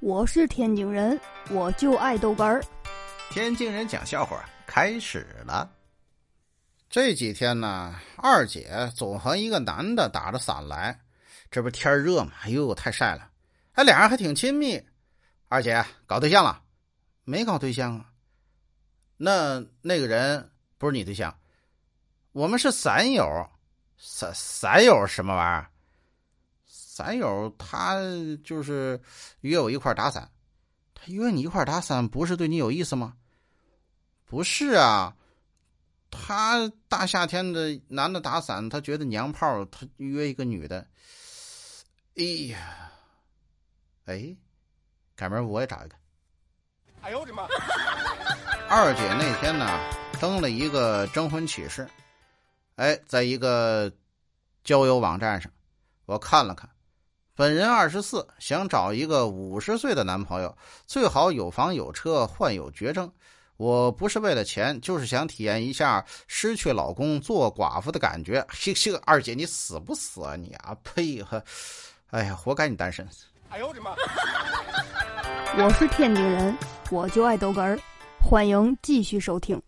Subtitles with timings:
[0.00, 1.20] 我是天津人，
[1.50, 2.62] 我就爱豆干儿。
[3.30, 5.68] 天津人讲笑话开始了。
[6.88, 10.96] 这几天呢，二姐总和一个男的打着伞来，
[11.50, 12.30] 这不天热嘛？
[12.42, 13.28] 哎呦，太晒了！
[13.72, 14.80] 哎，俩人还挺亲密。
[15.48, 16.62] 二姐搞对象了？
[17.24, 18.06] 没搞对象啊。
[19.16, 21.36] 那那个人不是你对象？
[22.30, 23.26] 我们是伞友。
[23.96, 25.68] 伞伞友什么玩意儿？
[26.98, 27.96] 伞友他
[28.42, 29.00] 就是
[29.42, 30.28] 约我一块打伞，
[30.94, 33.14] 他约你一块打伞，不是对你有意思吗？
[34.24, 35.14] 不是啊，
[36.10, 40.84] 他大夏天的男的打伞，他觉得娘炮，他约一个女的。
[42.16, 42.90] 哎呀，
[44.06, 44.36] 哎，
[45.14, 45.94] 改明我也找一个。
[47.02, 47.46] 哎呦我的妈！
[48.68, 49.68] 二姐那天呢，
[50.20, 51.88] 登了一个征婚启事，
[52.74, 53.92] 哎，在一个
[54.64, 55.52] 交友网站上，
[56.04, 56.68] 我看了看。
[57.38, 60.52] 本人二十四，想找一个五十岁的男朋友，
[60.88, 63.08] 最好有房有车，患有绝症。
[63.56, 68.44] 我不是为了钱，就是想体验一下失去老公做寡妇的感觉。
[68.48, 70.76] 嘿嘿，二姐，你死不死啊你啊？
[70.82, 71.22] 呸！
[71.22, 71.40] 呵，
[72.10, 73.08] 哎呀，活该你单身。
[73.50, 73.94] 哎呦我的妈！
[75.58, 76.58] 我是天津人，
[76.90, 77.78] 我就爱逗哏儿，
[78.20, 79.62] 欢迎继续收听。